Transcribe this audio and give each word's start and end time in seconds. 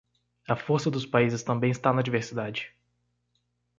A 0.47 0.55
força 0.55 0.89
dos 0.89 1.05
países 1.05 1.43
também 1.43 1.69
está 1.69 1.93
na 1.93 2.01
diversidade 2.01 2.73